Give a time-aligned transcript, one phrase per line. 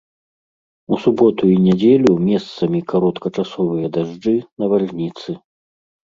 [0.95, 5.29] У суботу і нядзелю месцамі кароткачасовыя дажджы, навальніцы.